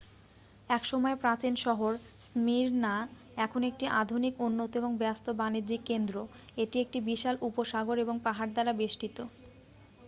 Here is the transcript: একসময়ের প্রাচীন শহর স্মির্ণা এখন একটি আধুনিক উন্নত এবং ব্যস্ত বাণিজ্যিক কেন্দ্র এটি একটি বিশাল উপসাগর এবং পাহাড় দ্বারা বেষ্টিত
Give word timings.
একসময়ের 0.69 1.21
প্রাচীন 1.23 1.53
শহর 1.65 1.91
স্মির্ণা 2.25 2.95
এখন 3.37 3.61
একটি 3.63 3.85
আধুনিক 4.01 4.33
উন্নত 4.41 4.71
এবং 4.75 4.91
ব্যস্ত 4.97 5.25
বাণিজ্যিক 5.39 5.81
কেন্দ্র 5.85 6.15
এটি 6.57 6.75
একটি 6.79 6.97
বিশাল 7.09 7.35
উপসাগর 7.41 7.95
এবং 7.99 8.15
পাহাড় 8.25 8.51
দ্বারা 8.53 8.73
বেষ্টিত 8.73 9.17